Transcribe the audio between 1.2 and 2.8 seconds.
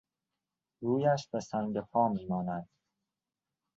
به سنگ پا میماند!